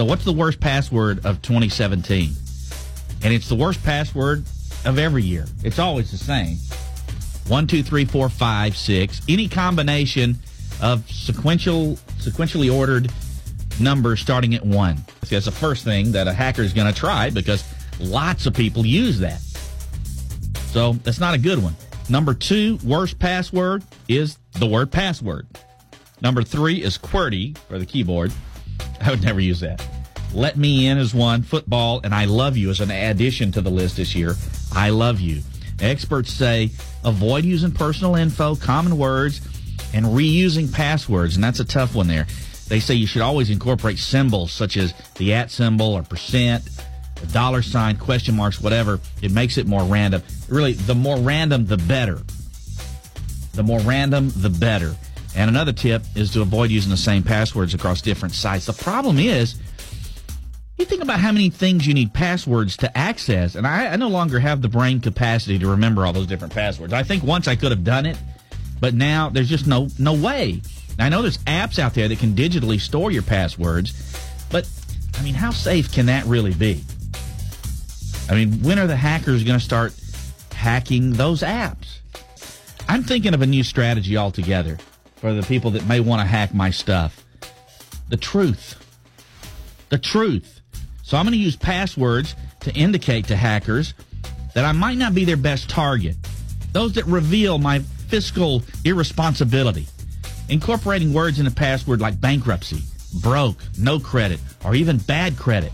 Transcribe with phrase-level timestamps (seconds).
[0.00, 2.32] So, what's the worst password of 2017?
[3.22, 4.46] And it's the worst password
[4.86, 5.44] of every year.
[5.62, 6.56] It's always the same.
[7.48, 9.20] One, two, three, four, five, six.
[9.28, 10.38] Any combination
[10.80, 13.12] of sequential, sequentially ordered
[13.78, 15.04] numbers starting at one.
[15.28, 17.62] That's the first thing that a hacker is going to try because
[18.00, 19.42] lots of people use that.
[20.72, 21.76] So that's not a good one.
[22.08, 25.46] Number two, worst password is the word password.
[26.22, 28.32] Number three is QWERTY for the keyboard.
[29.04, 29.84] I would never use that.
[30.32, 31.42] Let me in is one.
[31.42, 34.34] Football and I love you as an addition to the list this year.
[34.72, 35.42] I love you.
[35.80, 36.70] Experts say
[37.04, 39.40] avoid using personal info, common words,
[39.92, 41.34] and reusing passwords.
[41.34, 42.26] And that's a tough one there.
[42.68, 46.68] They say you should always incorporate symbols such as the at symbol or percent,
[47.20, 49.00] a dollar sign, question marks, whatever.
[49.22, 50.22] It makes it more random.
[50.48, 52.20] Really, the more random, the better.
[53.54, 54.94] The more random, the better.
[55.36, 58.66] And another tip is to avoid using the same passwords across different sites.
[58.66, 59.56] The problem is,
[60.76, 64.08] you think about how many things you need passwords to access, and I, I, no
[64.08, 66.92] longer have the brain capacity to remember all those different passwords.
[66.92, 68.16] I think once I could have done it,
[68.80, 70.62] but now there's just no no way.
[70.98, 73.92] Now, I know there's apps out there that can digitally store your passwords,
[74.50, 74.68] but
[75.18, 76.82] I mean, how safe can that really be?
[78.30, 79.94] I mean, when are the hackers going to start
[80.52, 81.98] hacking those apps?
[82.88, 84.78] I'm thinking of a new strategy altogether
[85.20, 87.24] for the people that may want to hack my stuff.
[88.08, 88.76] The truth.
[89.90, 90.60] The truth.
[91.02, 93.94] So I'm going to use passwords to indicate to hackers
[94.54, 96.16] that I might not be their best target.
[96.72, 99.86] Those that reveal my fiscal irresponsibility.
[100.48, 102.82] Incorporating words in a password like bankruptcy,
[103.20, 105.72] broke, no credit, or even bad credit.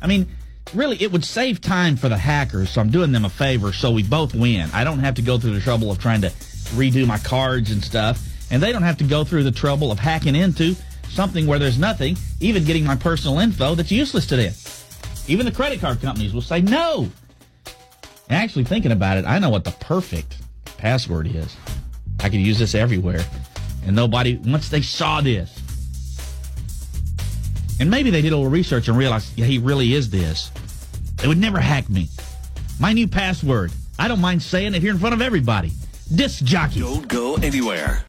[0.00, 0.28] I mean,
[0.74, 3.90] really, it would save time for the hackers, so I'm doing them a favor so
[3.90, 4.70] we both win.
[4.72, 6.30] I don't have to go through the trouble of trying to
[6.74, 9.98] redo my cards and stuff, and they don't have to go through the trouble of
[9.98, 10.76] hacking into
[11.08, 14.52] something where there's nothing, even getting my personal info that's useless to them.
[15.26, 17.10] Even the credit card companies will say no.
[18.28, 20.36] Actually, thinking about it, I know what the perfect
[20.76, 21.56] password is.
[22.20, 23.24] I could use this everywhere.
[23.86, 25.58] And nobody, once they saw this,
[27.80, 30.50] and maybe they did a little research and realized, yeah, he really is this,
[31.16, 32.08] they would never hack me.
[32.78, 33.72] My new password.
[33.98, 35.72] I don't mind saying it here in front of everybody.
[36.14, 36.80] Disc jockey.
[36.80, 38.00] Don't go anywhere.